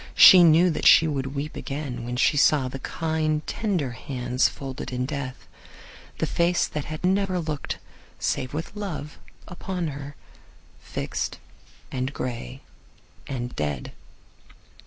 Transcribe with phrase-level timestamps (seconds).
[0.15, 4.91] She knew that she would weep again when she saw the kind, tender hands folded
[4.91, 5.47] in death;
[6.17, 7.77] the face that had never looked
[8.17, 10.15] save with love upon her,
[10.79, 11.37] fixed
[11.91, 12.61] and gray
[13.27, 13.91] and dead.